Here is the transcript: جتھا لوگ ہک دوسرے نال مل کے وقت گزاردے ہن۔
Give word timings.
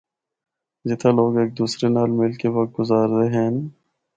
جتھا 0.87 1.09
لوگ 1.17 1.31
ہک 1.39 1.49
دوسرے 1.59 1.87
نال 1.95 2.09
مل 2.17 2.31
کے 2.41 2.47
وقت 2.55 2.71
گزاردے 2.79 3.25
ہن۔ 3.35 3.55